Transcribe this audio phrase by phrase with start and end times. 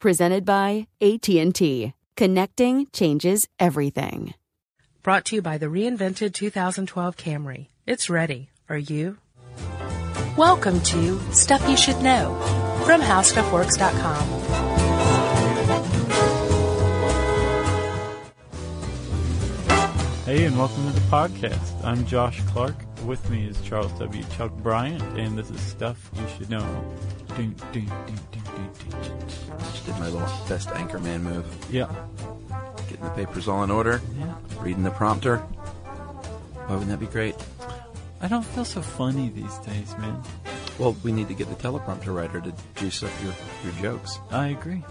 [0.00, 1.92] Presented by AT&T.
[2.16, 4.32] Connecting changes everything.
[5.02, 7.66] Brought to you by the reinvented 2012 Camry.
[7.84, 8.50] It's ready.
[8.68, 9.18] Are you?
[10.36, 12.36] Welcome to Stuff You Should Know
[12.86, 15.38] from HowStuffWorks.com.
[20.24, 21.84] Hey, and welcome to the podcast.
[21.84, 22.76] I'm Josh Clark.
[23.04, 24.22] With me is Charles W.
[24.36, 26.94] Chuck Bryant, and this is Stuff You Should Know.
[27.36, 28.37] Ding, ding, ding,
[29.60, 31.46] Just did my little best anchorman move.
[31.70, 31.92] Yeah,
[32.88, 34.34] Getting the papers all in order, yeah.
[34.60, 35.38] reading the prompter.
[35.38, 37.34] Why wouldn't that be great?
[38.20, 40.22] I don't feel so funny these days, man.
[40.78, 43.32] Well, we need to get the teleprompter writer to juice up your,
[43.64, 44.18] your jokes.
[44.30, 44.82] I agree.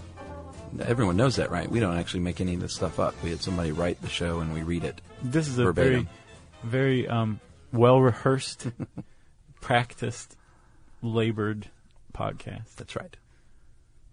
[0.82, 1.70] Everyone knows that, right?
[1.70, 3.16] We don't actually make any of this stuff up.
[3.24, 5.02] We had somebody write the show and we read it.
[5.24, 6.10] This is a Verbatim.
[6.64, 7.40] very, very um,
[7.72, 8.68] well rehearsed,
[9.62, 10.36] practiced,
[11.02, 11.70] labored
[12.14, 12.76] podcast.
[12.76, 13.16] That's right.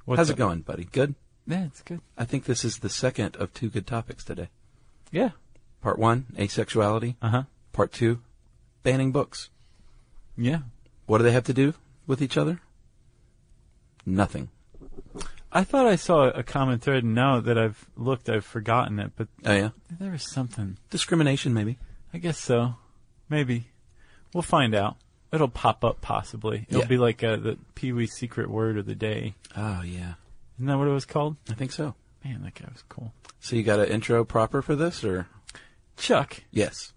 [0.05, 0.37] What's How's up?
[0.37, 0.85] it going, buddy?
[0.85, 1.15] Good?
[1.47, 2.01] Yeah, it's good.
[2.17, 4.49] I think this is the second of two good topics today.
[5.11, 5.31] Yeah.
[5.83, 7.17] Part one, asexuality.
[7.21, 7.43] Uh huh.
[7.73, 8.21] Part two,
[8.83, 9.51] banning books.
[10.37, 10.61] Yeah.
[11.07, 11.75] What do they have to do
[12.07, 12.61] with each other?
[14.07, 14.49] Nothing.
[15.53, 19.13] I thought I saw a common thread, and now that I've looked, I've forgotten it.
[19.17, 19.71] But Oh, yeah?
[20.01, 20.79] there was something.
[20.91, 21.79] Discrimination, maybe.
[22.13, 22.75] I guess so.
[23.29, 23.69] Maybe.
[24.33, 24.97] We'll find out.
[25.35, 26.67] It'll pop up possibly.
[26.69, 26.87] It'll Yeah.
[26.87, 29.35] be like uh, the Pee Wee secret word of the day.
[29.57, 30.15] Oh, yeah.
[30.57, 31.37] Isn't that what it was called?
[31.51, 31.95] I think so.
[32.25, 33.13] Man, that guy was cool.
[33.41, 35.27] So you got an intro proper for this, or?
[35.97, 36.93] Chuck, Yes.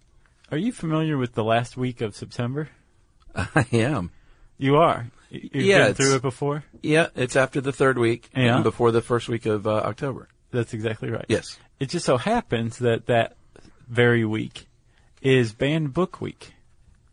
[0.52, 2.70] are you familiar with the last week of September?
[3.36, 4.12] I am.
[4.58, 5.08] You are.
[5.30, 6.64] You've Yeah, been it's- through it before?
[6.82, 8.56] Yeah, it's after the third week Yeah.
[8.56, 10.30] and before the first week of uh, October.
[10.52, 11.26] That's exactly right.
[11.28, 11.60] Yes.
[11.80, 13.36] It just so happens that that
[13.90, 14.68] very week
[15.22, 16.54] is banned book week.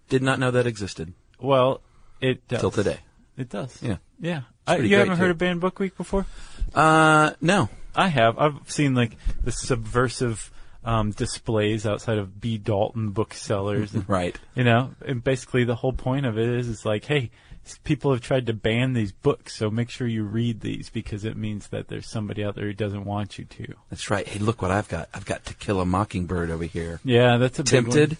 [0.09, 1.81] Did not know that existed Well,
[2.21, 2.61] it does.
[2.61, 2.99] till today.
[3.37, 3.83] It does.
[3.83, 3.97] Yeah.
[4.21, 4.43] Yeah.
[4.67, 5.31] I, pretty you great, haven't heard too.
[5.33, 6.27] of banned book week before?
[6.75, 7.69] Uh, no.
[7.97, 8.39] I have.
[8.39, 10.51] I've seen like the subversive
[10.85, 12.59] um, displays outside of B.
[12.59, 13.95] Dalton booksellers.
[13.95, 14.37] and, Right.
[14.55, 17.31] You know, and basically the whole point of it is, is like, hey,
[17.65, 21.25] s- people have tried to ban these books, so make sure you read these because
[21.25, 23.75] it means that there's somebody out there who doesn't want you to.
[23.91, 24.27] That's right.
[24.27, 25.09] Hey, look what I've got.
[25.15, 27.01] I've got To Kill a Mockingbird over here.
[27.05, 27.97] Yeah, that's a big one.
[27.97, 28.17] Tempted?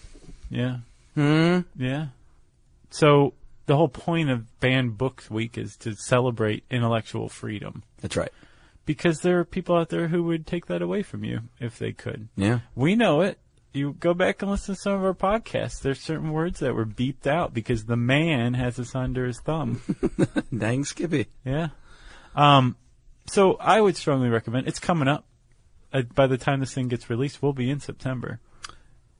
[0.49, 0.77] Yeah,
[1.15, 1.59] Hmm.
[1.77, 2.07] yeah.
[2.91, 3.33] So
[3.65, 8.31] the whole point of banned books week is to celebrate intellectual freedom That's right.
[8.85, 11.91] because there are people out there who would take that away from you if they
[11.91, 12.27] could.
[12.35, 12.59] Yeah.
[12.75, 13.39] We know it.
[13.73, 15.81] You go back and listen to some of our podcasts.
[15.81, 19.81] There's certain words that were beeped out because the man has us under his thumb.
[20.57, 21.27] Dang Skippy.
[21.43, 21.69] yeah.
[22.35, 22.77] Um,
[23.27, 24.67] so I would strongly recommend.
[24.67, 25.25] It's coming up.
[25.91, 28.39] Uh, by the time this thing gets released, we'll be in September.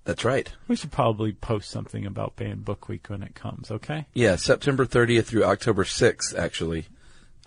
[0.05, 0.51] That's right.
[0.67, 3.69] We should probably post something about Banned Book Week when it comes.
[3.71, 4.05] Okay.
[4.13, 6.85] Yeah, September 30th through October 6th, actually.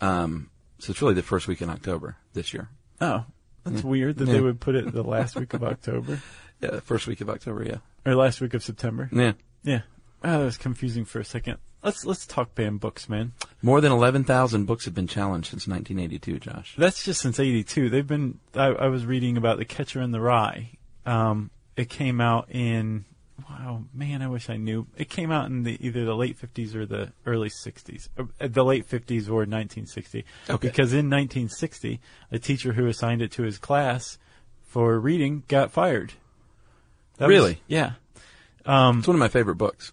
[0.01, 2.69] Um, so it's really the first week in October this year.
[3.01, 3.25] Oh,
[3.65, 4.35] that's weird that Yeah.
[4.35, 6.21] they would put it the last week of October
[6.61, 7.77] Yeah, the first week of October, yeah.
[8.05, 9.09] or last week of September.
[9.13, 9.33] Yeah.
[9.63, 9.83] Yeah.
[10.25, 11.59] Oh, that was confusing for a second.
[11.85, 13.33] Let's let's talk banned books, man.
[13.63, 16.75] More than 11,000 books have been challenged since 1982, Josh.
[16.77, 17.89] That's just since '82.
[17.89, 18.41] They've been.
[18.53, 20.71] I, I was reading about the Catcher in the Rye.
[21.07, 23.05] Um, it came out in.
[23.49, 24.89] Wow, man, I wish I knew.
[24.97, 28.09] It came out in the either the late '50s or the early '60s.
[28.19, 30.25] Uh, The late '50s or 1960.
[30.51, 30.69] Okay.
[30.69, 32.01] Because in 1960,
[32.33, 34.19] a teacher who assigned it to his class
[34.67, 36.15] for reading got fired.
[37.19, 37.63] That was- Really?
[37.69, 37.93] yeah.
[38.67, 39.93] Um, It's one of my favorite books.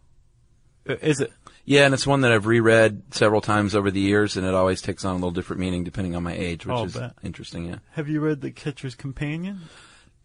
[0.89, 1.31] uh, is it?
[1.65, 4.81] Yeah, and it's one that I've reread several times over the years, and it always
[4.81, 7.13] takes on a little different meaning depending on my age, which I'll is bet.
[7.23, 7.65] interesting.
[7.65, 7.77] Yeah.
[7.91, 9.61] Have you read The Catcher's Companion?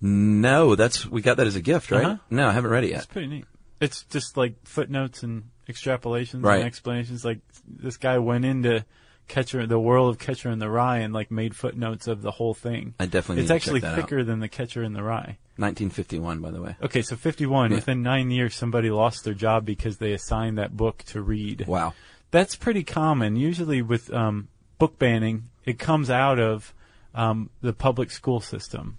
[0.00, 2.04] No, that's we got that as a gift, right?
[2.04, 2.16] Uh-huh.
[2.30, 2.98] No, I haven't read it yet.
[2.98, 3.44] It's pretty neat.
[3.80, 6.58] It's just like footnotes and extrapolations Right.
[6.58, 7.24] and explanations.
[7.24, 8.84] Like this guy went into
[9.28, 12.54] Catcher, the World of Catcher in the Rye, and like made footnotes of the whole
[12.54, 12.94] thing.
[12.98, 14.08] I definitely It's need to actually check that out.
[14.08, 15.38] thicker than the Catcher in the Rye.
[15.56, 16.76] 1951, by the way.
[16.82, 17.70] Okay, so 51.
[17.70, 17.76] Yeah.
[17.76, 21.66] Within nine years, somebody lost their job because they assigned that book to read.
[21.66, 21.92] Wow.
[22.30, 23.36] That's pretty common.
[23.36, 24.48] Usually with um,
[24.78, 26.72] book banning, it comes out of
[27.14, 28.98] um, the public school system.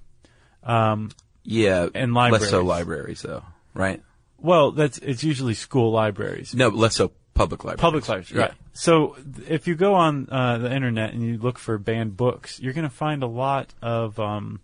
[0.64, 1.10] Um,
[1.44, 2.64] Yeah, And less so libraries.
[2.64, 3.44] libraries though,
[3.74, 4.02] right?
[4.38, 6.54] well, that's it's usually school libraries.
[6.56, 7.82] No, less so public libraries.
[7.82, 8.54] Public libraries, right.
[8.74, 12.60] So th- if you go on uh, the internet and you look for banned books,
[12.60, 14.60] you're going to find a lot of um,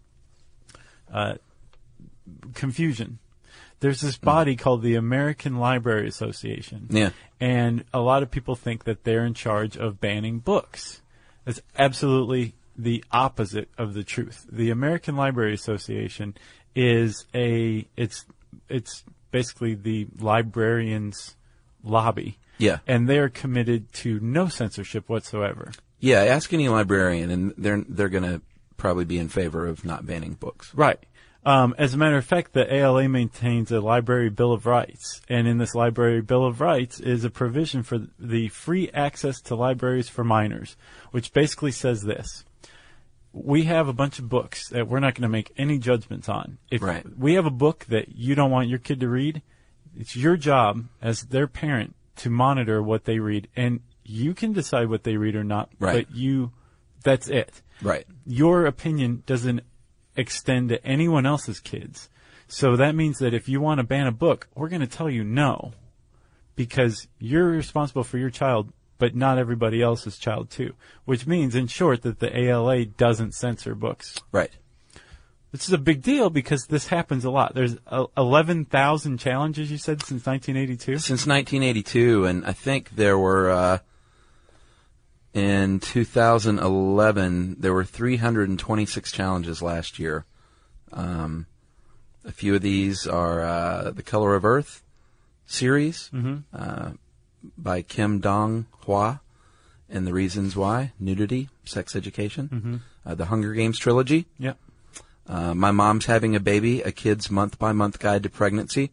[1.12, 1.36] uh,
[2.54, 3.20] confusion.
[3.80, 6.88] There's this body called the American Library Association.
[6.90, 7.12] Yeah.
[7.40, 11.02] And a lot of people think that they're in charge of banning books.
[11.46, 14.46] That's absolutely the opposite of the truth.
[14.52, 16.36] The American Library Association
[16.76, 18.26] is a it's
[18.70, 21.36] it's basically the librarians
[21.84, 22.38] lobby.
[22.58, 22.80] Yeah.
[22.88, 25.72] And they're committed to no censorship whatsoever.
[26.00, 28.42] Yeah, ask any librarian, and they're they're going to
[28.78, 30.74] probably be in favor of not banning books.
[30.76, 31.04] Right.
[31.46, 35.48] Um, as a matter of fact, the ALA maintains a Library Bill of Rights, and
[35.48, 40.10] in this Library Bill of Rights is a provision for the free access to libraries
[40.10, 40.76] for minors,
[41.12, 42.44] which basically says this.
[43.44, 46.58] We have a bunch of books that we're not going to make any judgments on.
[46.72, 47.06] If Right.
[47.18, 49.42] we have a book that you don't want your kid to read,
[49.96, 54.90] it's your job as their parent to monitor what they read, and you can decide
[54.90, 56.08] what they read or not, Right.
[56.08, 56.52] but you,
[57.04, 58.06] that's it Right.
[58.26, 59.62] your opinion doesn't
[60.16, 62.10] extend to anyone else's kids.
[62.48, 65.10] So that means that if you want to ban a book, we're going to tell
[65.10, 65.74] you no.
[66.56, 70.74] Because you're responsible for your child, but not everybody else's child too.
[71.06, 74.22] Which means, in short, that the ALA doesn't censor books.
[74.32, 74.52] Right.
[75.52, 77.56] This is a big deal because this happens a lot.
[77.56, 81.00] There's uh, 11,000 challenges, you said, since 1982?
[81.00, 83.78] Since 1982, and I think there were uh,
[85.34, 90.26] in 2011 there were 326 challenges last year.
[90.92, 91.46] Um,
[92.26, 94.84] a few of these are uh, the Color of Earth
[95.46, 96.12] series
[96.54, 96.92] uh,
[97.58, 99.20] by Kim Dong Hwa,
[99.90, 104.28] and the reasons why: nudity, sex education, uh, the Hunger Games trilogy.
[104.38, 104.54] Yeah.
[105.28, 108.92] Uh, my mom's having a baby, a kid's month by month guide to pregnancy.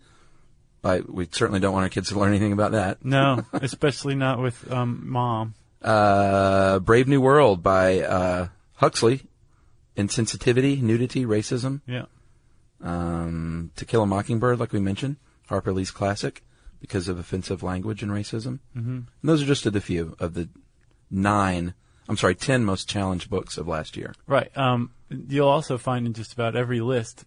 [0.82, 3.05] But we certainly don't want our kids to learn anything about that.
[3.05, 5.55] No, especially not with um, mom.
[5.81, 9.23] Uh, Brave New World by uh, Huxley.
[9.97, 11.81] Insensitivity, nudity, racism.
[11.87, 12.06] Yeah.
[12.82, 15.17] Um, to Kill a Mockingbird, like we mentioned,
[15.49, 16.44] Harper Lee's classic,
[16.84, 18.58] because of offensive language and racism.
[18.76, 18.90] Mm-hmm.
[18.90, 20.50] And those are just a few of the
[21.10, 21.72] nine,
[22.10, 24.12] I'm sorry, ten most challenged books of last year.
[24.26, 24.54] Right.
[24.54, 27.25] Um, you'll also find in just about every list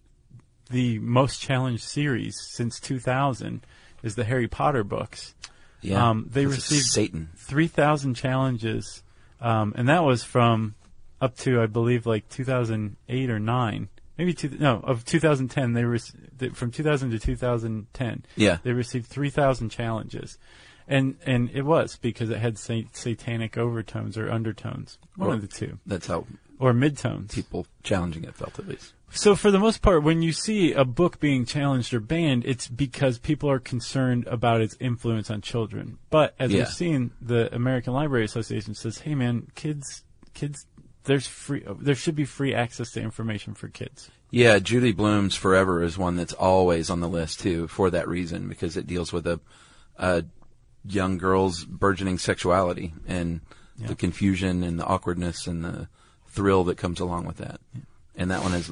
[0.70, 3.66] the most challenged series since 2000
[4.04, 5.34] is the Harry Potter books.
[5.80, 7.30] Yeah, Um, they received Satan.
[7.36, 9.02] 3,000 challenges,
[9.40, 10.76] um, and that was from
[11.20, 13.88] up to I believe like 2008 or nine,
[14.18, 15.72] maybe two, no of 2010.
[15.72, 15.98] They were
[16.52, 18.24] from 2000 to 2010.
[18.36, 18.58] Yeah.
[18.62, 20.38] they received 3,000 challenges,
[20.86, 25.40] and and it was because it had sa- satanic overtones or undertones, one Or- of
[25.42, 26.26] the two, That's how
[26.58, 27.32] or midtones.
[27.32, 28.92] people challenging it felt, at least.
[29.10, 32.68] So for the most part, when you see a book being challenged or banned, it's
[32.68, 35.96] because people are concerned about its influence on children.
[36.10, 36.58] But as Yeah.
[36.58, 40.04] we've seen, the American Library Association says, "Hey, man, kids,
[40.34, 40.66] kids,
[41.04, 45.82] there's free, there should be free access to information for kids." Yeah, Judy Blume's Forever
[45.82, 49.26] is one that's always on the list too, for that reason, because it deals with
[49.26, 49.40] a,
[49.96, 50.24] a
[50.84, 53.40] young girl's burgeoning sexuality and
[53.78, 55.88] the confusion and the awkwardness and the
[56.26, 57.60] thrill that comes along with that.
[58.16, 58.70] And that one is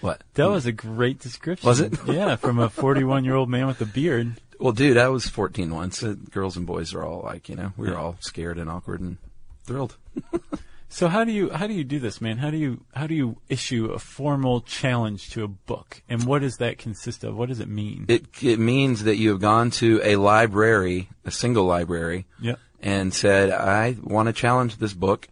[0.00, 0.22] what?
[0.34, 1.66] That was a great description.
[1.66, 1.94] Was it?
[2.06, 4.40] yeah, from a 41 year old man with a beard.
[4.58, 6.02] Well, dude, I was 14 once.
[6.02, 9.00] Uh, girls and boys are all like, you know, we were all scared and awkward
[9.00, 9.18] and
[9.64, 9.96] thrilled.
[10.88, 12.38] So how do you how do you do this, man?
[12.38, 16.42] How do you how do you issue a formal challenge to a book, and what
[16.42, 17.36] does that consist of?
[17.36, 18.06] What does it mean?
[18.08, 22.58] It it means that you have gone to a library, a single library, Yep.
[22.80, 25.28] and said, I want to challenge this book,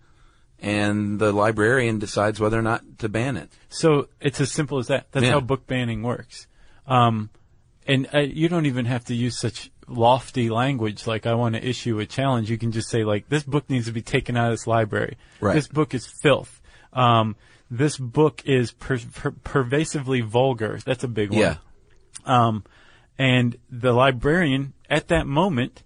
[0.61, 3.50] and the librarian decides whether or not to ban it.
[3.68, 5.06] So it's as simple as that.
[5.12, 5.32] That's Yeah.
[5.32, 6.46] how book banning works.
[6.87, 7.30] Um,
[7.87, 11.67] and uh, you don't even have to use such lofty language like I want to
[11.67, 12.50] issue a challenge.
[12.50, 15.17] You can just say like this book needs to be taken out of this library.
[15.41, 15.55] Right.
[15.55, 16.61] This book is filth.
[16.93, 17.37] Um,
[17.71, 20.79] this book is per- per- pervasively vulgar.
[20.85, 21.41] That's a big one.
[21.41, 21.57] Yeah.
[22.25, 22.64] Um,
[23.19, 25.83] and the librarian at that moment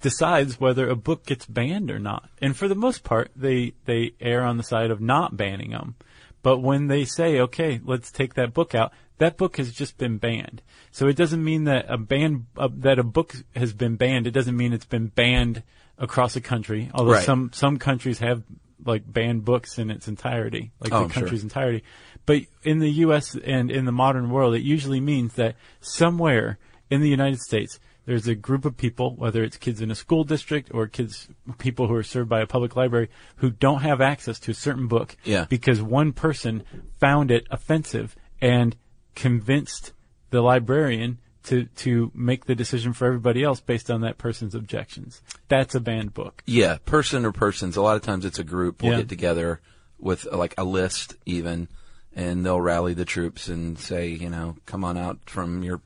[0.00, 2.28] decides whether a book gets banned or not.
[2.40, 5.96] And for the most part, they, they err on the side of not banning them.
[6.42, 10.18] But when they say, okay, let's take that book out, that book has just been
[10.18, 10.62] banned.
[10.90, 14.26] So it doesn't mean that a ban, uh, that a book has been banned.
[14.26, 15.62] It doesn't mean it's been banned,
[15.98, 16.90] across the country.
[16.94, 17.24] Although Right.
[17.24, 18.44] some some countries have
[18.84, 21.22] like banned books in its entirety, like Oh, the I'm sure.
[21.22, 21.82] country's entirety.
[22.24, 23.34] But in the U.S.
[23.34, 26.58] and in the modern world, it usually means that somewhere
[26.90, 30.22] in the United States, there's a group of people, whether it's kids in a school
[30.24, 34.38] district or kids, people who are served by a public library, who don't have access
[34.40, 35.46] to a certain book Yeah.
[35.48, 36.62] because one person
[37.00, 38.76] found it offensive and
[39.18, 39.92] convinced
[40.30, 45.22] the librarian to, to make the decision for everybody else based on that person's objections.
[45.48, 46.42] That's a banned book.
[46.46, 47.76] Yeah, person or persons.
[47.76, 48.96] A lot of times it's a group will Yeah.
[48.98, 49.60] get together
[49.98, 51.68] with like a list even,
[52.14, 55.80] and they'll rally the troops and say, you know, come on out from your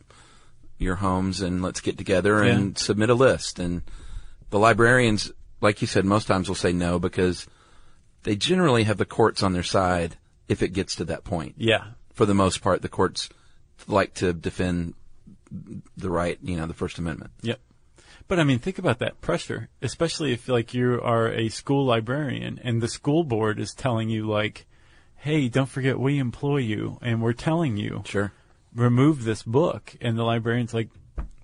[0.79, 3.59] your homes and let's get together and submit a list.
[3.61, 3.83] And
[4.51, 7.47] the librarians, like you said, most times will say no because
[8.25, 10.17] they generally have the courts on their side
[10.49, 11.55] if it gets to that point.
[11.57, 11.85] Yeah.
[12.15, 13.29] For the most part, the courts
[13.87, 14.95] like to defend
[15.97, 17.31] the right, you know, the First Amendment.
[17.43, 17.61] Yep.
[18.29, 22.61] But I mean, think about that pressure, especially if like you are a school librarian
[22.63, 24.67] and the school board is telling you like,
[25.17, 28.33] "Hey, don't forget we employ you and we're telling you Sure.
[28.75, 30.89] remove this book." And the librarian's like,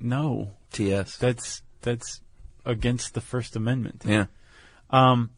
[0.00, 1.16] "No, TS.
[1.18, 2.20] that's that's
[2.64, 4.26] against the First Amendment." yeah.
[4.90, 5.30] Um,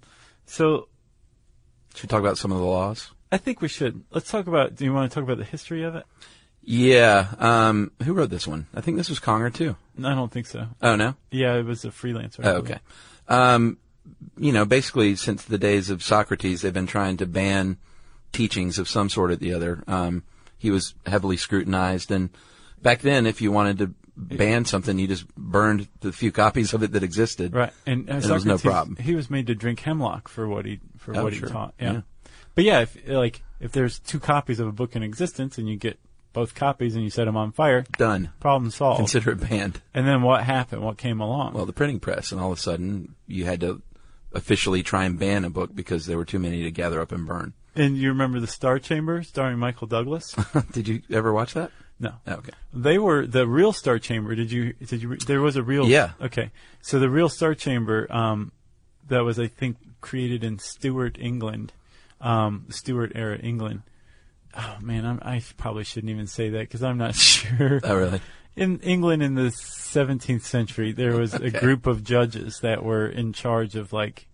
[0.46, 0.88] so
[1.94, 3.10] Should we talk about some of the laws?
[3.32, 4.74] I think we should let's talk about.
[4.76, 6.04] Do you want to talk about the history of it?
[6.62, 7.28] Yeah.
[7.38, 8.66] Um, who wrote this one?
[8.74, 9.76] I think this was Conger too.
[10.02, 10.66] I don't think so.
[10.82, 11.14] Oh no.
[11.30, 12.40] Yeah, it was a freelancer.
[12.44, 12.78] Oh, okay.
[13.28, 13.78] Um,
[14.36, 17.78] you know, basically since the days of Socrates, they've been trying to ban
[18.32, 19.82] teachings of some sort or the other.
[19.86, 20.24] Um,
[20.58, 22.28] he was heavily scrutinized, and
[22.82, 26.82] back then, if you wanted to ban something, you just burned the few copies of
[26.82, 27.54] it that existed.
[27.54, 28.96] Right, and, uh, And it was no problem.
[28.96, 31.48] He was made to drink hemlock for what he for Oh, what sure.
[31.48, 31.74] he taught.
[31.80, 31.92] Yeah.
[31.92, 32.00] Yeah.
[32.54, 35.76] But yeah, if like if there's two copies of a book in existence and you
[35.76, 35.98] get
[36.32, 38.30] both copies and you set them on fire, Done.
[38.40, 38.98] problem solved.
[38.98, 39.80] Consider it banned.
[39.94, 40.82] and then what happened?
[40.82, 41.54] What came along?
[41.54, 43.82] Well, the printing press, and all of a sudden, you had to
[44.32, 47.26] officially try and ban a book because there were too many to gather up and
[47.26, 47.52] burn.
[47.74, 50.36] and you remember the Star Chamber starring Michael Douglas?
[50.72, 51.72] Did you ever watch that?
[51.98, 52.12] no.
[52.28, 52.52] Oh, okay.
[52.72, 54.34] They were the real Star Chamber.
[54.36, 54.72] Did you?
[54.74, 55.16] Did you?
[55.16, 55.86] There was a real.
[55.88, 56.12] Yeah.
[56.20, 56.50] Okay.
[56.80, 58.52] So the real Star Chamber, um,
[59.08, 61.72] that was I think created in Stuart, England,
[62.20, 63.82] um, Stuart era England.
[64.56, 67.80] Oh man, I'm, I probably shouldn't even say that because I'm not sure.
[67.82, 68.20] Oh, really?
[68.56, 73.32] In England in the 17th century, there was a group of judges that were in
[73.32, 74.26] charge of like,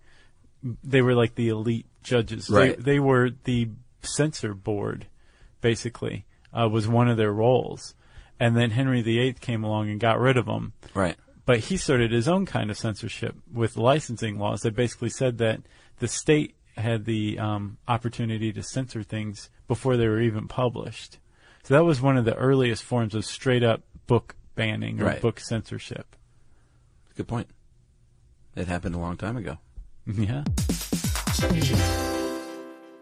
[0.83, 2.49] they were like the elite judges.
[2.49, 2.77] Right.
[2.77, 5.07] They, they were the censor board,
[5.61, 7.95] basically, uh, was one of their roles.
[8.41, 10.73] And then Henry VIII came along and got rid of them.
[10.95, 11.17] Right.
[11.45, 15.61] But he started his own kind of censorship with licensing laws that basically said that
[16.01, 21.19] the state had the um, opportunity to censor things before they were even published.
[21.65, 25.21] So that was one of the earliest forms of straight up book banning or Right.
[25.21, 26.15] book censorship.
[27.17, 27.49] Good point.
[28.55, 29.59] It happened a long time ago.
[30.07, 30.45] Yeah.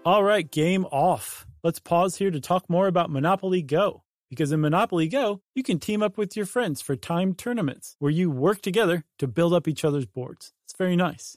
[0.07, 1.47] All right, game off.
[1.63, 4.03] Let's pause here to talk more about Monopoly Go.
[4.31, 8.11] Because in Monopoly Go, you can team up with your friends for timed tournaments where
[8.11, 10.53] you work together to build up each other's boards.
[10.65, 11.37] It's very nice.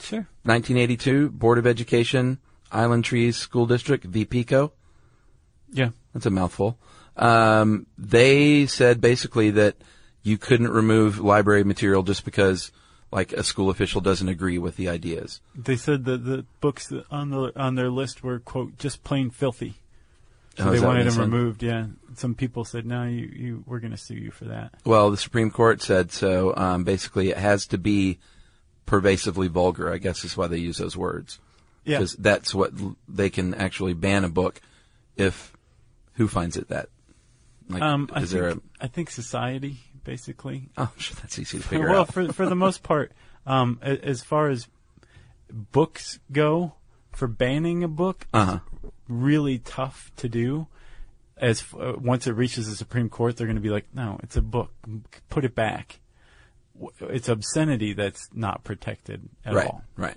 [0.00, 0.26] Sure.
[0.42, 2.38] 1982, Board of Education,
[2.70, 4.24] Island Trees School District, v.
[4.24, 4.72] Pico.
[5.72, 5.90] Yeah.
[6.12, 6.78] That's a mouthful.
[7.16, 9.76] Um, they said basically that
[10.22, 12.72] you couldn't remove library material just because,
[13.12, 15.40] like, a school official doesn't agree with the ideas.
[15.54, 19.74] They said that the books on the on their list were quote just plain filthy.
[20.56, 21.62] So Oh, they is that what wanted them removed.
[21.62, 21.86] Yeah.
[22.14, 25.16] Some people said, "No, you, you we're going to sue you for that." Well, the
[25.16, 26.54] Supreme Court said so.
[26.56, 28.18] Um, basically, it has to be
[28.86, 29.92] pervasively vulgar.
[29.92, 31.38] I guess is why they use those words.
[31.84, 31.98] Yeah.
[31.98, 32.72] Because that's what
[33.08, 34.60] they can actually ban a book
[35.16, 35.52] if
[36.14, 36.88] who finds it that.
[37.68, 38.56] Like, Um, I is think, there a?
[38.80, 40.68] I think society basically.
[40.78, 42.14] Oh, sure, that's easy to figure well, out.
[42.16, 43.12] Well, for for the most part,
[43.46, 44.68] um, as far as
[45.50, 46.74] books go,
[47.12, 48.60] for banning a book, Uh-huh.
[49.08, 50.66] really tough to do.
[51.36, 54.36] As uh, once it reaches the Supreme Court, they're going to be like, "No, it's
[54.36, 54.70] a book.
[55.28, 56.00] Put it back."
[57.00, 59.82] It's obscenity that's not protected at right, all.
[59.96, 60.16] right.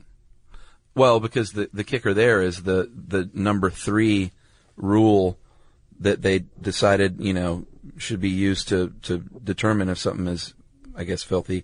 [0.95, 4.31] Well, because the the kicker there is the the number three
[4.75, 5.37] rule
[5.99, 7.65] that they decided you know
[7.97, 10.53] should be used to to determine if something is,
[10.95, 11.63] I guess, filthy,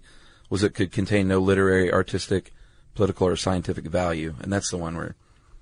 [0.50, 2.54] was it could contain no literary, artistic,
[2.94, 5.16] political, or scientific value, and that's the one where,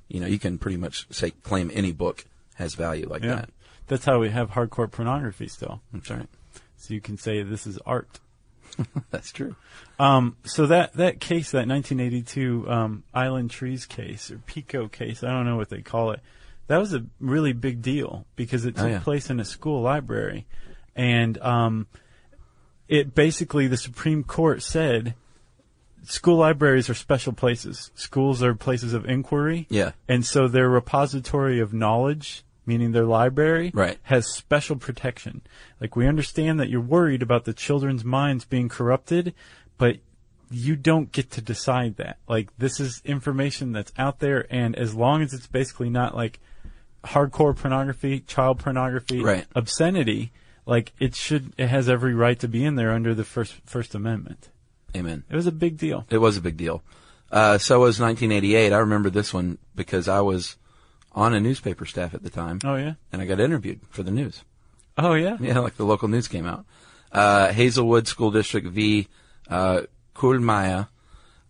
[0.10, 3.50] you know, you can pretty much say claim any book has value like Yeah, that.
[3.88, 5.82] that's how we have hardcore pornography still.
[5.94, 6.28] That's right.
[6.76, 8.20] So you can say this is art.
[9.12, 9.56] That's true.
[10.00, 15.30] Um, so that, that case, that 1982 um, Island Trees case or Pico case, I
[15.30, 16.20] don't know what they call it.
[16.68, 19.00] That was a really big deal because it Oh, took yeah.
[19.00, 20.46] place in a school library,
[20.96, 21.88] and um,
[22.88, 25.16] it basically the Supreme Court said
[26.04, 27.92] school libraries are special places.
[27.96, 29.68] Schools are places of inquiry.
[29.70, 29.92] Yeah.
[30.08, 33.98] And so their repository of knowledge, meaning their library, Right.
[34.04, 35.42] has special protection.
[35.82, 39.34] Like we understand that you're worried about the children's minds being corrupted,
[39.78, 39.98] but
[40.50, 42.18] you don't get to decide that.
[42.30, 46.40] Like this is information that's out there and as long as it's basically not like
[47.04, 49.46] hardcore pornography, child pornography, Right.
[49.56, 50.32] obscenity,
[50.66, 53.96] like it should it has every right to be in there under the first first
[53.96, 54.50] amendment.
[54.96, 55.24] Amen.
[55.30, 56.06] It was a big deal.
[56.10, 56.84] It was a big deal.
[57.32, 58.74] Uh, so was 1988.
[58.74, 60.58] I remember this one because I was
[61.14, 62.94] on a newspaper staff at the time, Oh yeah.
[63.12, 64.44] and I got interviewed for the news.
[64.98, 65.38] Oh yeah.
[65.40, 66.66] Yeah, like the local news came out.
[67.12, 69.08] Uh, Hazelwood School District v.
[69.50, 69.82] Uh,
[70.16, 70.88] Kuhlmeier.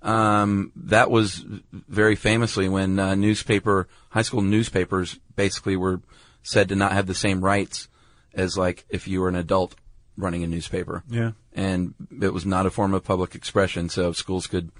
[0.01, 6.01] Um, that was very famously when uh, newspaper, high school newspapers basically were
[6.41, 7.87] said to not have the same rights
[8.33, 9.75] as like if you were an adult
[10.17, 11.03] running a newspaper.
[11.07, 11.31] Yeah.
[11.53, 14.71] And it was not a form of public expression, so schools could,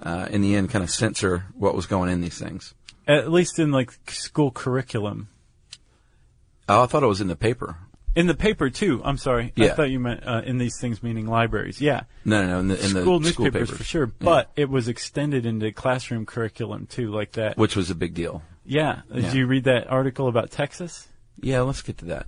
[0.00, 2.74] uh, in the end, kind of censor what was going in these things.
[3.06, 5.28] At least in like school curriculum.
[6.68, 7.76] Oh, I thought it was in the paper.
[8.14, 9.00] In the paper too.
[9.04, 9.52] I'm sorry.
[9.56, 9.72] Yeah.
[9.72, 11.80] I thought you meant uh, in these things meaning libraries.
[11.80, 12.02] Yeah.
[12.24, 13.78] No, no, no, in the, in school the school newspapers papers.
[13.78, 14.12] for sure, Yeah.
[14.20, 17.56] but it was extended into classroom curriculum too, like that.
[17.56, 18.42] Which was a big deal.
[18.64, 19.00] Yeah.
[19.12, 19.32] Did Yeah.
[19.32, 21.08] you read that article about Texas?
[21.40, 22.26] Yeah, let's get to that.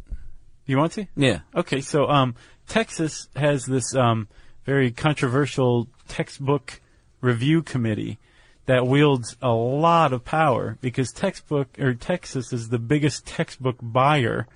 [0.67, 1.07] You want to?
[1.15, 1.41] Yeah.
[1.55, 2.35] Okay, so um,
[2.67, 4.29] Texas has this um,
[4.65, 6.81] very controversial textbook
[7.21, 8.19] review committee
[8.67, 14.47] that wields a lot of power because textbook or Texas is the biggest textbook buyer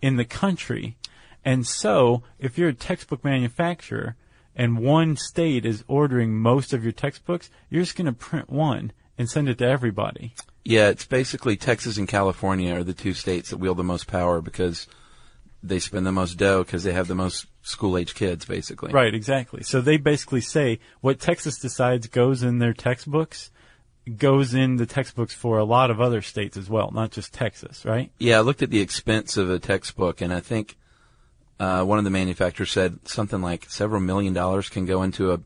[0.00, 0.96] in the country.
[1.44, 4.16] And so, if you're a textbook manufacturer
[4.54, 8.92] and one state is ordering most of your textbooks, you're just going to print one
[9.18, 10.34] and send it to everybody.
[10.64, 14.40] Yeah, it's basically Texas and California are the two states that wield the most power
[14.40, 14.86] because
[15.62, 18.92] they spend the most dough because they have the most school age kids, basically.
[18.92, 19.62] Right, exactly.
[19.62, 23.50] So they basically say what Texas decides goes in their textbooks,
[24.16, 27.84] goes in the textbooks for a lot of other states as well, not just Texas,
[27.84, 28.10] right?
[28.18, 30.76] Yeah, I looked at the expense of a textbook, and I think
[31.60, 35.40] uh, one of the manufacturers said something like several million dollars can go into a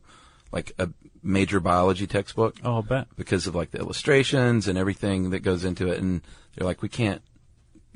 [0.51, 0.89] like a
[1.21, 3.07] major biology textbook Oh, I'll bet.
[3.17, 5.99] because of like the illustrations and everything that goes into it.
[5.99, 6.21] And
[6.55, 7.21] they're like, we can't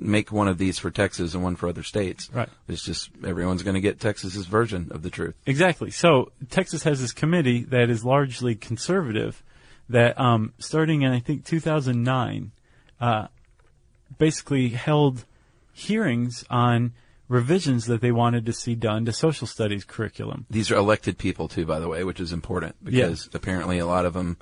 [0.02, 2.30] make one of these for Texas and one for other states.
[2.34, 2.50] Right.
[2.68, 5.36] It's just everyone's going to get Texas's version of the truth.
[5.46, 5.92] Exactly.
[5.92, 9.44] So Texas has this committee that is largely conservative
[9.90, 12.52] that um, starting in I think 2009
[13.00, 13.28] uh,
[14.18, 15.26] basically held
[15.74, 16.94] hearings on
[17.28, 20.46] revisions that they wanted to see done to social studies curriculum.
[20.50, 24.06] These are elected people too, by the way, which is important because apparently a lot
[24.06, 24.38] of them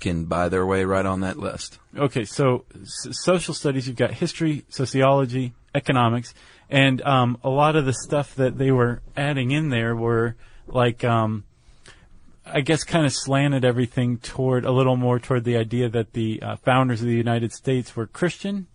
[0.00, 1.78] can buy their way right on that list.
[1.96, 6.34] Okay, so s- social studies, you've got history, sociology, economics,
[6.68, 11.04] and um, a lot of the stuff that they were adding in there were like,
[11.04, 11.44] um,
[12.44, 16.42] I guess, kind of slanted everything toward a little more toward the idea that the
[16.42, 18.66] uh, founders of the United States were Christian,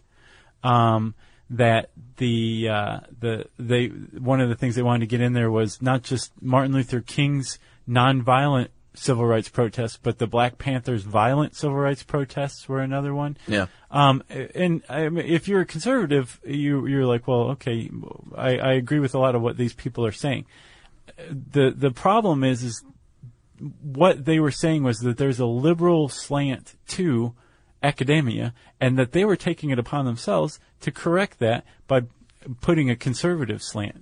[0.63, 1.15] um,
[1.49, 5.51] that the uh, the they one of the things they wanted to get in there
[5.51, 11.56] was not just Martin Luther King's nonviolent civil rights protests, but the Black Panthers' violent
[11.56, 13.38] civil rights protests were another one.
[13.47, 13.67] Yeah.
[13.89, 17.89] Um, and I mean, if you're a conservative, you you're like, well, okay,
[18.36, 20.45] I, I agree with a lot of what these people are saying.
[21.30, 22.84] The the problem is is
[23.82, 27.34] what they were saying was that there's a liberal slant to
[27.84, 32.01] academia, and that they were taking it upon themselves to correct that by
[32.60, 34.01] putting a conservative slant.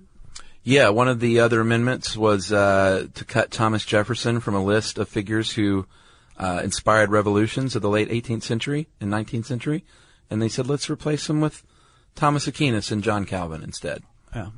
[0.62, 4.98] Yeah, one of the other amendments was uh, to cut Thomas Jefferson from a list
[4.98, 5.86] of figures who
[6.38, 9.84] uh, inspired revolutions of the late 18th century and 19th century,
[10.28, 11.62] and they said let's replace him with
[12.14, 14.02] Thomas Aquinas and John Calvin instead.
[14.34, 14.50] Yeah.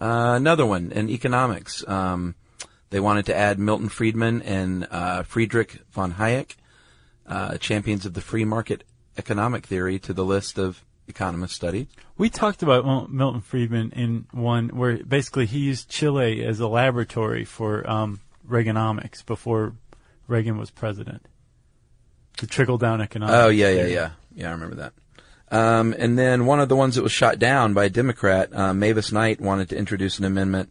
[0.00, 1.86] Uh, another one in economics.
[1.86, 2.34] Um,
[2.88, 6.56] they wanted to add Milton Friedman and uh, Friedrich von Hayek,
[7.26, 8.82] uh, champions of the free market
[9.18, 11.88] economic theory, to the list of economists studied.
[12.16, 17.44] We talked about Milton Friedman in one where basically he used Chile as a laboratory
[17.44, 19.74] for um, Reaganomics before
[20.26, 21.26] Reagan was president.
[22.38, 23.36] The trickle down economics.
[23.36, 24.48] Oh yeah, yeah, yeah, yeah.
[24.48, 24.92] I remember that.
[25.50, 28.72] Um, and then one of the ones that was shot down by a Democrat, uh,
[28.72, 30.70] Mavis Knight, wanted to introduce an amendment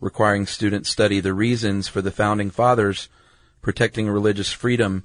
[0.00, 3.08] requiring students study the reasons for the founding fathers
[3.62, 5.04] protecting religious freedom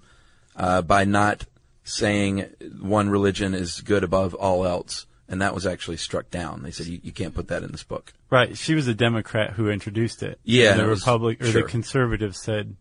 [0.56, 1.46] uh, by not
[1.84, 2.46] saying
[2.82, 5.06] one religion is good above all else.
[5.30, 6.64] And that was actually struck down.
[6.64, 8.14] They said you, you can't put that in this book.
[8.30, 8.58] Right.
[8.58, 10.38] She was a Democrat who introduced it.
[10.44, 11.62] Yeah, And the Republic or sure.
[11.64, 12.76] the conservatives said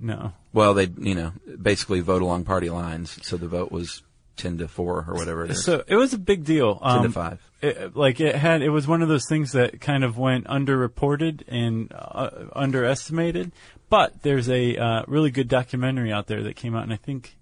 [0.00, 0.32] no.
[0.52, 4.02] Well, they you know basically vote along party lines, so the vote was
[4.36, 5.64] ten to four or whatever it is.
[5.64, 6.76] So it was a big deal.
[6.76, 7.50] ten to Um, five.
[7.60, 11.42] it, like it had it was one of those things that kind of went underreported
[11.48, 13.52] and uh, underestimated
[13.90, 17.36] but there's a uh, really good documentary out there that came out and i think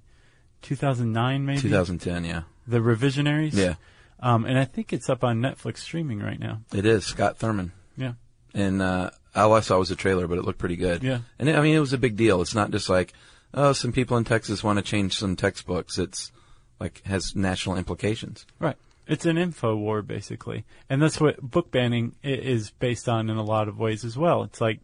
[0.62, 3.75] 2009 maybe 2010, yeah, the revisionaries yeah,
[4.20, 7.73] um, and i think it's up on netflix streaming right now it is Scott Thurman.
[7.96, 8.12] yeah
[8.55, 11.05] and uh, all I saw was a trailer, but it looked pretty good.
[11.05, 11.20] Yeah.
[11.38, 12.42] and it, I mean, it was a big deal.
[12.42, 13.12] It's not just like,
[13.55, 15.99] oh, some people in Texas want to change some textbooks.
[15.99, 16.33] It's
[16.81, 18.46] like has national implications.
[18.59, 23.37] right it's an info war basically and that's what book banning is based on in
[23.37, 24.81] a lot of ways as well it's like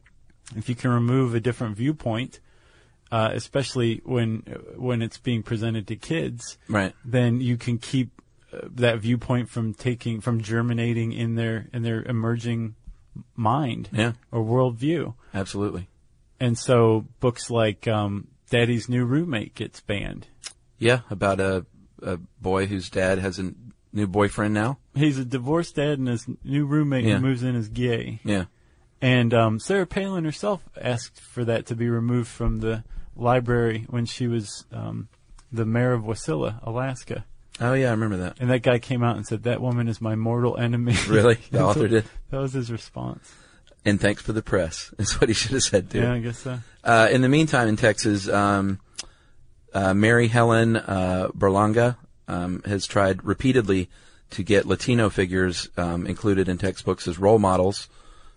[0.57, 2.41] if you can remove a different viewpoint
[3.13, 4.39] uh, especially when
[4.77, 6.95] when it's being presented to kids Right.
[7.05, 8.11] then you can keep
[8.53, 12.75] uh, that viewpoint from taking from germinating in their in their emerging
[13.35, 14.13] mind Yeah.
[14.31, 15.15] or worldview.
[15.33, 15.89] Absolutely.
[16.39, 20.27] And so books like um, Daddy's New Roommate gets banned.
[20.79, 21.65] Yeah, about a
[22.03, 23.53] a boy whose dad has a
[23.93, 24.79] new boyfriend now.
[24.95, 27.17] He's a divorced dad, and his new roommate Yeah.
[27.17, 28.21] who moves in is gay.
[28.25, 28.45] Yeah.
[29.01, 32.85] And um, Sarah Palin herself asked for that to be removed from the
[33.17, 35.09] library when she was um,
[35.53, 37.25] the mayor of Wasilla, Alaska.
[37.61, 38.37] Oh yeah, I remember that.
[38.39, 41.39] And that guy came out and said, "That woman is my mortal enemy." Really?
[41.51, 42.05] The author did?
[42.31, 43.33] That was his response.
[43.85, 44.93] And thanks for the press.
[44.99, 46.01] Is what he should have said too.
[46.01, 46.59] Yeah, I guess so.
[46.83, 48.81] Uh, in the meantime, in Texas, um,
[49.73, 53.89] uh, Mary Helen uh, Berlanga um, has tried repeatedly
[54.31, 57.89] to get Latino figures um, included in textbooks as role models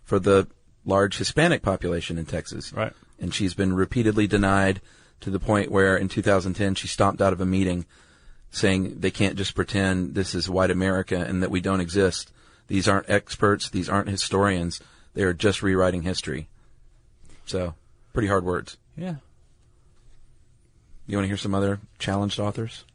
[0.04, 0.48] for the
[0.86, 2.72] large Hispanic population in Texas.
[2.72, 2.94] Right.
[3.19, 4.82] And she's been repeatedly denied
[5.21, 7.86] to the point where in 2010 she stomped out of a meeting
[8.51, 12.32] saying they can't just pretend this is white America and that we don't exist.
[12.67, 13.69] These aren't experts.
[13.69, 14.82] These aren't historians.
[15.13, 16.47] They are just rewriting history.
[17.45, 17.73] So,
[18.13, 18.77] pretty hard words.
[18.95, 19.15] Yeah.
[21.08, 22.86] You want to hear some other challenged authors?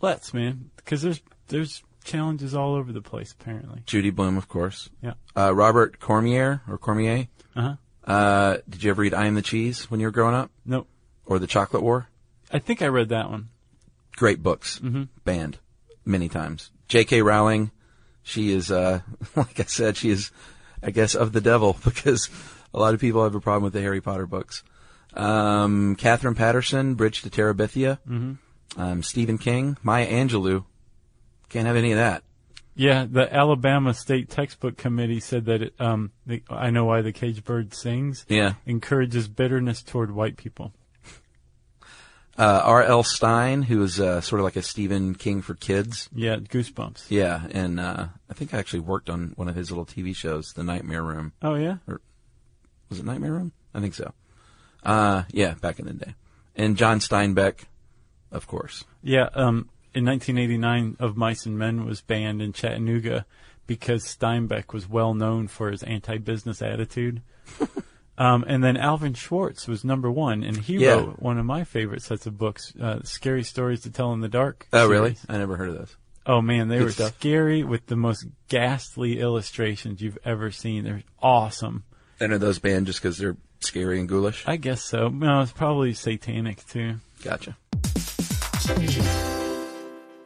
[0.00, 3.32] Let's, man, because there's there's challenges all over the place.
[3.32, 3.82] Apparently.
[3.86, 4.90] Judy Blume, of course.
[5.00, 5.14] Yeah.
[5.36, 7.28] Uh, Robert Cormier or Cormier.
[7.54, 7.74] Uh huh.
[8.06, 10.86] Uh, did you ever read I Am the Cheese when you were growing up, Nope.
[11.24, 12.08] or The Chocolate War?
[12.50, 13.48] I think I read that one.
[14.16, 14.78] Great books.
[14.80, 15.04] Mm-hmm.
[15.24, 15.58] Banned
[16.04, 16.70] many times.
[16.88, 17.22] J.K.
[17.22, 17.70] Rowling,
[18.22, 19.00] she is, uh,
[19.36, 20.30] like I said, she is,
[20.82, 22.28] I guess, of the devil because
[22.74, 24.62] a lot of people have a problem with the Harry Potter books.
[25.14, 27.98] Um, Katherine Paterson, Bridge to Terabithia.
[28.08, 28.80] Mm-hmm.
[28.80, 30.64] Um, Stephen King, Maya Angelou.
[31.48, 32.24] Can't have any of that.
[32.74, 37.12] Yeah, the Alabama State Textbook Committee said that it, um, the, I know why the
[37.12, 38.26] cage bird sings.
[38.28, 38.54] Yeah.
[38.66, 40.72] Encourages bitterness toward white people.
[42.36, 43.04] Uh, R.L.
[43.04, 46.08] Stine, who is uh, sort of like a Stephen King for kids.
[46.12, 47.04] Yeah, goosebumps.
[47.08, 50.52] Yeah, and uh, I think I actually worked on one of his little TV shows,
[50.52, 51.32] The Nightmare Room.
[51.42, 51.76] Oh yeah.
[51.86, 52.00] or,
[52.90, 53.52] Was it Nightmare Room?
[53.72, 54.12] I think so.
[54.82, 56.14] Uh, yeah, back in the day.
[56.56, 57.66] And John Steinbeck,
[58.32, 58.82] of course.
[59.00, 63.26] Yeah, um, in 1989, Of Mice and Men was banned in Chattanooga
[63.66, 67.22] because Steinbeck was well known for his anti-business attitude.
[68.18, 70.94] um, and then Alvin Schwartz was number one, and he Yeah.
[70.96, 74.28] wrote one of my favorite sets of books, uh, "Scary Stories to Tell in the
[74.28, 75.16] Dark." Oh, really?
[75.28, 75.96] I never heard of those.
[76.26, 77.14] Oh man, they Good were stuff.
[77.18, 80.84] scary with the most ghastly illustrations you've ever seen.
[80.84, 81.84] They're awesome.
[82.18, 84.42] And are those banned just because they're scary and ghoulish?
[84.46, 85.08] I guess so.
[85.08, 86.96] No, it's probably satanic too.
[87.22, 87.56] Gotcha.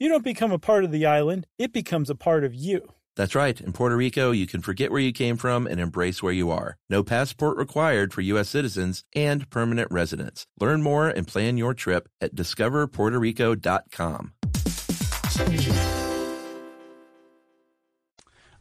[0.00, 2.92] You don't become a part of the island, it becomes a part of you.
[3.16, 3.60] That's right.
[3.60, 6.76] In Puerto Rico, you can forget where you came from and embrace where you are.
[6.88, 8.48] No passport required for U.S.
[8.48, 10.46] citizens and permanent residents.
[10.60, 14.34] Learn more and plan your trip at discoverpuertorico.com.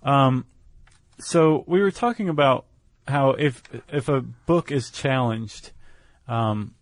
[0.02, 0.46] Um,
[1.20, 2.66] so we were talking about
[3.08, 5.72] how if if a book is challenged,
[6.28, 6.74] um,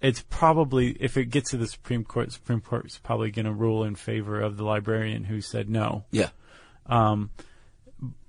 [0.00, 3.52] it's probably if it gets to the Supreme Court, Supreme Court is probably going to
[3.52, 6.04] rule in favor of the librarian who said no.
[6.10, 6.30] Yeah.
[6.86, 7.30] Um,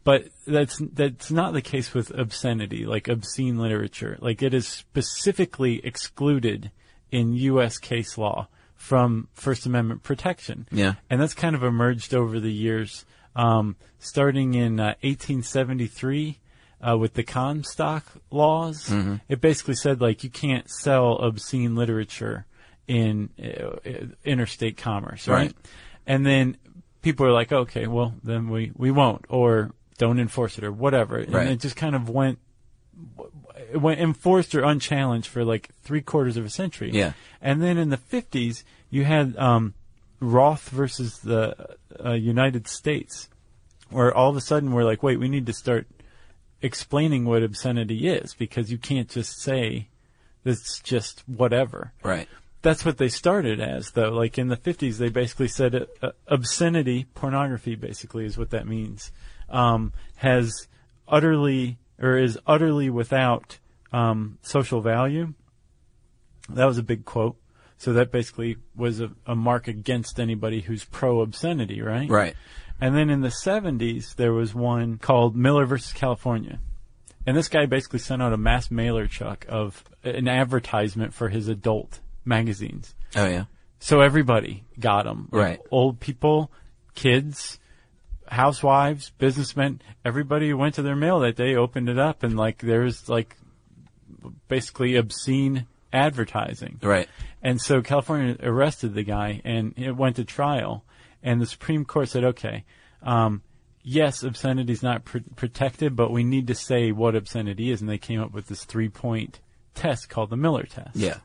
[0.03, 4.17] but that's that's not the case with obscenity, like obscene literature.
[4.19, 6.71] Like it is specifically excluded
[7.12, 7.77] in U.S.
[7.77, 10.67] case law from First Amendment protection.
[10.71, 10.95] Yeah.
[11.10, 13.05] and that's kind of emerged over the years,
[13.36, 16.39] um, starting in uh, 1873.
[16.81, 19.15] Uh, with the Comstock laws, Mm-hmm.
[19.27, 22.45] it basically said like you can't sell obscene literature
[22.87, 25.37] in uh, interstate commerce, right?
[25.47, 25.55] Right.
[26.07, 26.55] And then
[27.01, 31.17] people are like, okay, well then we we won't, or don't enforce it, or whatever.
[31.17, 31.47] And Right.
[31.49, 32.39] it just kind of went
[33.73, 36.91] it went enforced or unchallenged for like three quarters of a century.
[36.93, 37.11] Yeah.
[37.41, 39.73] And then in the fifties, you had um,
[40.21, 43.29] Roth versus the uh, United States,
[43.89, 45.87] where all of a sudden we're like, wait, we need to start
[46.61, 49.87] explaining what obscenity is because you can't just say
[50.45, 51.93] it's just whatever.
[52.03, 52.27] Right.
[52.61, 54.09] That's what they started as, though.
[54.09, 58.67] Like in the 50s, they basically said uh, uh, obscenity, pornography basically is what that
[58.67, 59.11] means,
[59.49, 60.67] um, has
[61.07, 63.59] utterly, or is utterly without
[63.93, 65.33] um, social value.
[66.49, 67.37] That was a big quote.
[67.77, 72.09] So that basically was a, a mark against anybody who's pro obscenity, right?
[72.09, 72.35] Right.
[72.81, 76.59] And then in the 70s, there was one called Miller versus California.
[77.25, 81.47] And this guy basically sent out a mass mailer, Chuck, of an advertisement for his
[81.47, 82.95] adult magazines.
[83.15, 83.45] Oh yeah.
[83.79, 85.27] So everybody got them.
[85.31, 85.59] Right.
[85.71, 86.51] Old people,
[86.95, 87.59] kids,
[88.27, 92.59] housewives, businessmen, everybody who went to their mail that day opened it up and like
[92.59, 93.35] there's like
[94.47, 96.79] basically obscene advertising.
[96.81, 97.07] Right.
[97.41, 100.83] And so California arrested the guy and it went to trial.
[101.23, 102.63] And the Supreme Court said, okay,
[103.03, 103.41] um,
[103.84, 107.82] yes, obscenity is not pr- protected, but we need to say what obscenity is.
[107.82, 109.39] And they came up with this three point
[109.75, 110.95] test called the Miller test.
[110.95, 111.17] Yeah.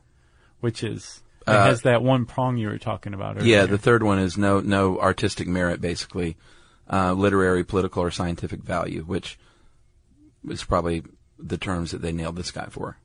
[0.59, 3.47] Which is, it Uh, has that one prong you were talking about earlier.
[3.59, 3.65] Yeah.
[3.65, 6.37] The third one is no no artistic merit, basically,
[6.91, 9.37] uh, literary, political, or scientific value, which
[10.49, 11.03] is probably
[11.39, 12.97] the terms that they nailed this guy for.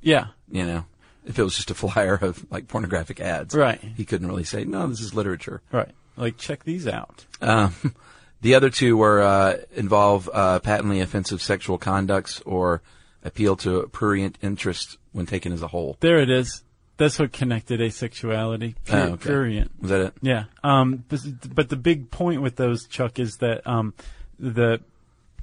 [0.00, 0.28] yeah.
[0.50, 0.84] You know,
[1.24, 3.80] if it was just a flyer of like pornographic ads, Right.
[3.96, 4.86] He couldn't really say no.
[4.86, 5.62] This is literature.
[5.72, 5.90] Right.
[6.16, 7.24] Like, check these out.
[7.40, 7.74] Um,
[8.40, 12.82] the other two were uh, involve uh, patently offensive sexual conducts or
[13.24, 15.96] appeal to prurient interest when taken as a whole.
[16.00, 16.62] There it is.
[16.96, 18.76] That's what connected asexuality.
[18.84, 19.28] Pure, Oh, okay.
[19.28, 19.70] Prurient.
[19.80, 20.14] Was that it?
[20.22, 20.44] Yeah.
[20.62, 21.20] Um, but,
[21.52, 23.94] but the big point with those, Chuck, is that um,
[24.38, 24.80] the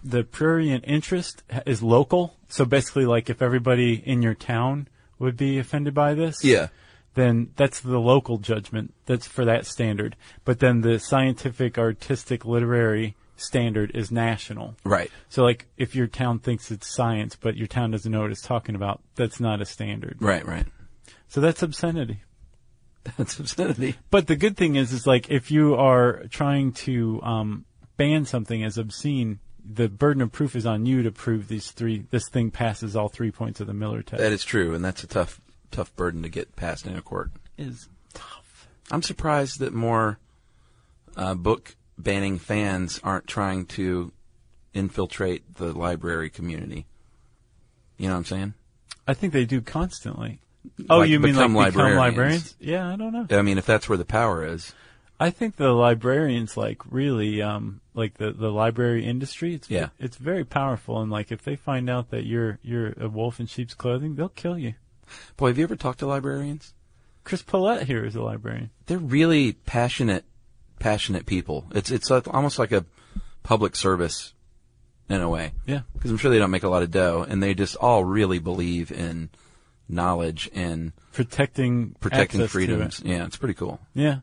[0.04, 2.36] the prurient interest is local.
[2.48, 4.88] So basically, like if everybody in your town
[5.21, 6.67] would be offended by this, Yeah.
[7.13, 8.93] then that's the local judgment.
[9.05, 10.15] That's for that standard.
[10.43, 14.75] But then the scientific, artistic, literary standard is national.
[14.84, 15.10] Right.
[15.29, 18.41] So like if your town thinks it's science, but your town doesn't know what it's
[18.41, 20.17] talking about, that's not a standard.
[20.19, 20.45] Right.
[20.45, 20.65] Right.
[21.27, 22.21] So that's obscenity.
[23.17, 23.95] That's obscenity.
[24.12, 27.65] But the good thing is, is like if you are trying to um,
[27.97, 32.06] ban something as obscene, the burden of proof is on you to prove these three.
[32.10, 34.21] This thing passes all three points of the Miller test.
[34.21, 35.39] That is true, and that's a tough,
[35.71, 37.32] tough burden to get passed in a court.
[37.58, 38.67] It is tough.
[38.91, 40.19] I'm surprised that more
[41.15, 44.12] uh, book banning fans aren't trying to
[44.74, 46.88] infiltrate the library community.
[47.97, 48.54] You know what I'm saying?
[49.08, 50.39] I think they do constantly.
[50.89, 51.97] Oh, Like you mean like become become librarians.
[52.00, 52.56] librarians?
[52.60, 53.38] Yeah, I don't know.
[53.38, 54.74] I mean, if that's where the power is,
[55.21, 59.53] I think the librarians like really um like the the library industry.
[59.53, 59.89] It's Yeah.
[59.99, 63.45] it's very powerful, and like if they find out that you're you're a wolf in
[63.45, 64.73] sheep's clothing, they'll kill you.
[65.38, 66.73] boy, have you ever talked to librarians?
[67.23, 68.71] Chris Paulette here is a librarian.
[68.88, 70.25] They're really passionate,
[70.79, 71.65] passionate people.
[71.75, 72.86] It's it's like, almost like a
[73.43, 74.34] public service
[75.07, 75.51] in a way.
[75.67, 75.81] Yeah.
[75.93, 78.39] because I'm sure they don't make a lot of dough, and they just all really
[78.39, 79.29] believe in
[79.88, 83.01] knowledge and Protecting protecting freedoms.
[83.01, 83.05] it.
[83.07, 83.79] Yeah, it's pretty cool.
[83.93, 84.21] Yeah.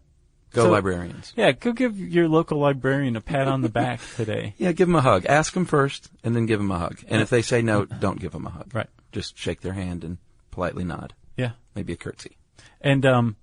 [0.53, 1.33] Go So- librarians.
[1.37, 4.55] Yeah, go give your local librarian a pat on the back today.
[4.59, 5.27] Yeah, give them a hug.
[5.27, 6.99] Ask them first, and then give them a hug.
[7.09, 8.75] And if they say no, don't give them a hug.
[8.75, 8.89] Right.
[9.13, 10.19] Just shake their hand and
[10.51, 11.15] politely nod.
[11.37, 11.51] Yeah.
[11.75, 12.37] Maybe a curtsy.
[12.81, 13.37] And um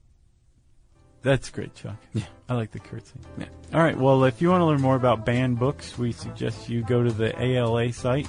[1.21, 1.95] that's great, Chuck.
[2.13, 2.23] Yeah.
[2.47, 3.15] I like the curtsy.
[3.39, 3.45] Yeah.
[3.73, 3.97] All right.
[3.97, 7.11] Well, if you want to learn more about banned books, we suggest you go to
[7.11, 8.27] the ALA site.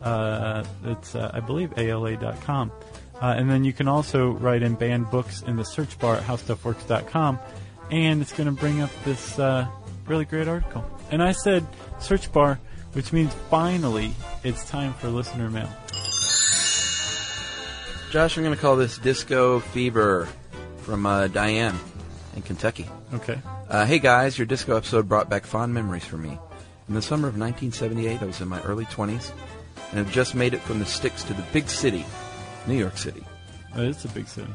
[0.00, 2.72] Uh, it's, uh, I believe, ALA.com.
[3.20, 6.22] Uh, and then you can also write in banned books in the search bar at
[6.22, 7.38] howstuffworks.com.
[7.90, 9.66] And it's going to bring up this uh,
[10.06, 10.84] really great article.
[11.10, 11.66] And I said
[12.00, 12.60] search bar,
[12.92, 14.12] which means finally
[14.44, 15.70] it's time for listener mail.
[18.10, 20.28] Josh, I'm going to call this Disco Fever
[20.78, 21.78] from uh, Diane
[22.36, 22.86] in Kentucky.
[23.12, 23.38] Okay.
[23.68, 26.38] Uh, hey guys, your disco episode brought back fond memories for me.
[26.88, 29.30] In the summer of 1978, I was in my early 20s
[29.90, 32.06] and had just made it from the sticks to the big city,
[32.66, 33.22] New York City.
[33.74, 34.50] It's a big city.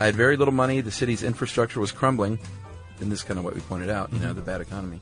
[0.00, 0.80] I had very little money.
[0.80, 2.38] The city's infrastructure was crumbling,
[3.00, 5.00] and this is kind of what we pointed out, you know, the bad economy.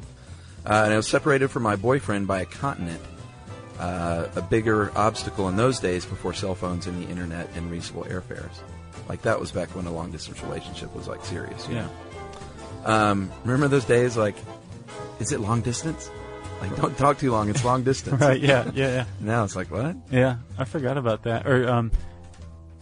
[0.66, 3.00] Uh, and I was separated from my boyfriend by a continent,
[3.78, 8.04] uh, a bigger obstacle in those days before cell phones and the internet and reasonable
[8.04, 8.52] airfares.
[9.08, 11.68] Like that was back when a long distance relationship was like serious.
[11.68, 11.82] You Yeah.
[11.82, 11.90] know?
[12.86, 14.16] Um, remember those days?
[14.16, 14.36] Like,
[15.20, 16.10] is it long distance?
[16.60, 17.48] Like, don't talk too long.
[17.50, 18.20] It's long distance.
[18.20, 18.40] Right.
[18.40, 18.70] Yeah.
[18.74, 18.88] Yeah.
[18.94, 19.04] Yeah.
[19.20, 19.96] Now it's like what?
[20.10, 21.46] Yeah, I forgot about that.
[21.46, 21.90] Or um,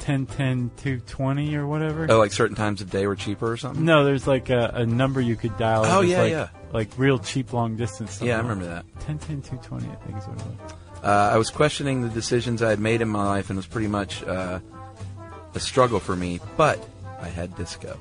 [0.02, 2.08] 10, 10, 220 or whatever.
[2.10, 3.84] Oh, like certain times of day were cheaper or something.
[3.84, 5.84] No, there's like a, a number you could dial.
[5.86, 6.48] Oh, yeah, like, yeah.
[6.72, 8.20] Like real cheap long distance.
[8.20, 8.84] Yeah, I remember that.
[9.00, 10.72] 10, 10, 220, I think is what it was.
[11.04, 13.66] Uh, I was questioning the decisions I had made in my life, and it was
[13.66, 14.58] pretty much uh,
[15.54, 16.40] a struggle for me.
[16.56, 16.84] But
[17.20, 17.96] I had disco.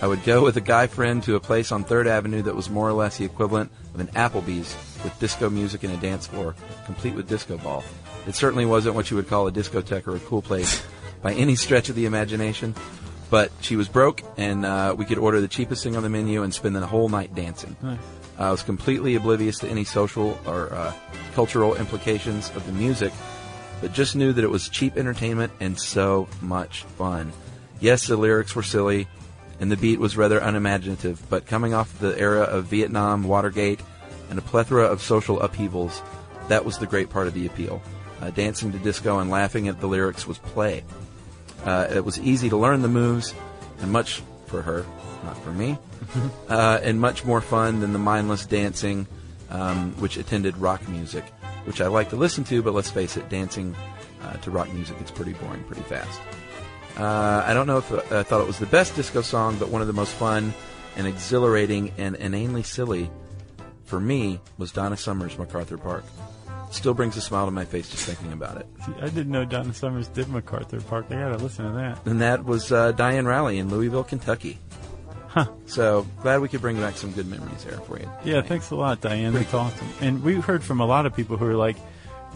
[0.00, 2.70] I would go with a guy friend to a place on Third Avenue that was
[2.70, 6.54] more or less the equivalent of an Applebee's with disco music and a dance floor,
[6.84, 7.82] complete with disco ball.
[8.28, 10.84] It certainly wasn't what you would call a discotheque or a cool place
[11.24, 12.74] by any stretch of the imagination.
[13.30, 16.44] But she was broke, and uh, we could order the cheapest thing on the menu
[16.44, 17.74] and spend the whole night dancing.
[17.82, 17.98] Nice.
[18.38, 20.92] I was completely oblivious to any social or uh,
[21.32, 23.12] cultural implications of the music,
[23.80, 27.32] but just knew that it was cheap entertainment and so much fun.
[27.80, 29.08] Yes, the lyrics were silly,
[29.60, 33.80] and the beat was rather unimaginative, but coming off the era of Vietnam, Watergate,
[34.28, 36.02] and a plethora of social upheavals,
[36.48, 37.80] that was the great part of the appeal.
[38.20, 40.84] Uh, dancing to disco and laughing at the lyrics was play.
[41.64, 43.34] Uh, it was easy to learn the moves,
[43.80, 44.84] and much for her,
[45.24, 45.78] not for me,
[46.48, 49.06] uh, and much more fun than the mindless dancing,
[49.50, 51.24] um, which attended rock music,
[51.64, 53.74] which I like to listen to, but let's face it, dancing
[54.22, 56.20] uh, to rock music is pretty boring pretty fast.
[56.98, 59.80] Uh, I don't know if I thought it was the best disco song, but one
[59.80, 60.54] of the most fun
[60.96, 63.10] and exhilarating and inanely silly
[63.84, 66.04] for me was Donna Summer's MacArthur Park.
[66.74, 68.66] Still brings a smile to my face just thinking about it.
[68.84, 71.06] See, I didn't know Donna Summers did MacArthur Park.
[71.10, 72.04] I gotta listen to that.
[72.04, 74.58] And that was uh, Diane Raleigh in Louisville, Kentucky.
[75.28, 75.46] Huh.
[75.66, 78.10] So glad we could bring back some good memories there for you.
[78.24, 79.32] Yeah, thanks a lot, Diane.
[79.32, 79.88] That's awesome.
[80.00, 81.76] And we heard from a lot of people who are like,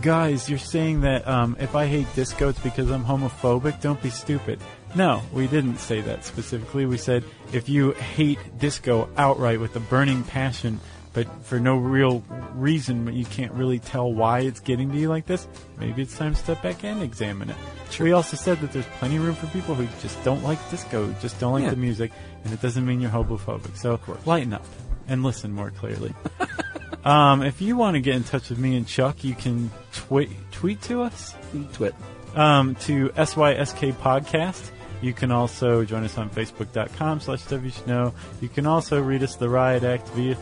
[0.02, 3.80] guys, you're saying that um, if I hate disco, it's because I'm homophobic.
[3.80, 4.60] Don't be stupid.
[4.94, 6.86] No, we didn't say that specifically.
[6.86, 10.80] We said if you hate disco outright with a burning passion,
[11.12, 12.22] but for no real
[12.54, 15.46] reason, but you can't really tell why it's getting to you like this,
[15.78, 17.56] maybe it's time to step back and examine it.
[18.00, 21.12] We also said that there's plenty of room for people who just don't like disco,
[21.20, 21.70] just don't like Yeah.
[21.70, 22.12] the music,
[22.44, 23.76] and it doesn't mean you're homophobic.
[23.76, 24.64] So lighten up
[25.08, 26.14] and listen more clearly.
[27.04, 30.30] um, if you want to get in touch with me and Chuck, you can tweet
[30.52, 31.34] tweet to us
[31.72, 31.94] Tweet.
[32.34, 34.70] um, to SYSK Podcast.
[35.00, 38.12] You can also join us on Facebook.com slash WSnow.
[38.40, 40.36] You can also read us the Riot Act via,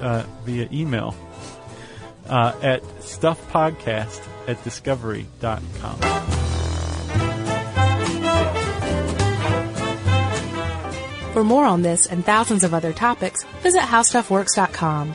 [0.00, 1.14] uh, via email
[2.28, 6.00] uh, at stuffpodcast at discovery.com.
[11.32, 15.14] For more on this and thousands of other topics, visit howstuffworks.com.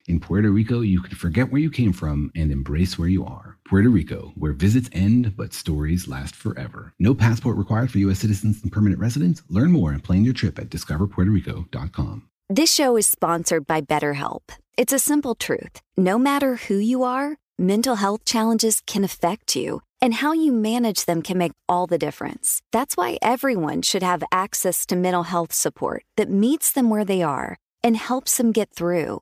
[0.11, 3.57] In Puerto Rico, you can forget where you came from and embrace where you are.
[3.63, 6.91] Puerto Rico, where visits end but stories last forever.
[6.99, 8.19] No passport required for U.S.
[8.19, 9.41] citizens and permanent residents.
[9.47, 12.27] Learn more and plan your trip at discoverpuertorico.com.
[12.49, 14.41] This show is sponsored by BetterHelp.
[14.77, 15.79] It's a simple truth.
[15.95, 21.05] No matter who you are, mental health challenges can affect you, and how you manage
[21.05, 22.61] them can make all the difference.
[22.73, 27.23] That's why everyone should have access to mental health support that meets them where they
[27.23, 29.21] are and helps them get through.